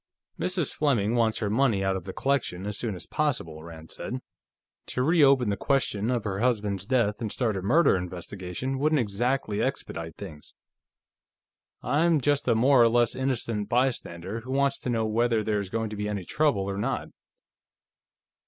[0.39, 0.73] "Mrs.
[0.73, 4.17] Fleming wants her money out of the collection, as soon as possible," Rand said.
[4.87, 9.61] "To reopen the question of her husband's death and start a murder investigation wouldn't exactly
[9.61, 10.55] expedite things.
[11.83, 15.69] I'm just a more or less innocent bystander, who wants to know whether there is
[15.69, 17.09] going to be any trouble or not....